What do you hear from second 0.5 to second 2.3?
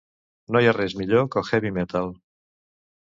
No hi ha res millor que el heavy metal.